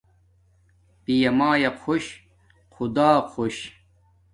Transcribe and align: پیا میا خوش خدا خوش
پیا 1.03 1.29
میا 1.37 1.71
خوش 1.81 2.05
خدا 2.73 3.11
خوش 3.31 3.55